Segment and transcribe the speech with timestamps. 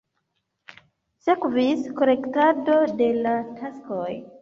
[1.27, 4.05] Sekvis korektado de la taskoj.